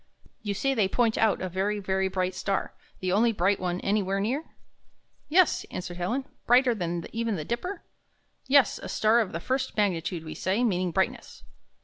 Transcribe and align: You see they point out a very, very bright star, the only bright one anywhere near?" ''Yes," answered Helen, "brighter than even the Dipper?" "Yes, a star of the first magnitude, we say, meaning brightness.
You 0.41 0.55
see 0.55 0.73
they 0.73 0.87
point 0.87 1.15
out 1.15 1.43
a 1.43 1.47
very, 1.47 1.77
very 1.77 2.07
bright 2.07 2.33
star, 2.33 2.73
the 3.01 3.11
only 3.11 3.31
bright 3.31 3.59
one 3.59 3.79
anywhere 3.81 4.19
near?" 4.19 4.45
''Yes," 5.29 5.63
answered 5.69 5.97
Helen, 5.97 6.25
"brighter 6.47 6.73
than 6.73 7.05
even 7.13 7.35
the 7.35 7.45
Dipper?" 7.45 7.83
"Yes, 8.47 8.79
a 8.81 8.89
star 8.89 9.19
of 9.19 9.31
the 9.31 9.39
first 9.39 9.77
magnitude, 9.77 10.23
we 10.25 10.33
say, 10.33 10.63
meaning 10.63 10.89
brightness. 10.89 11.43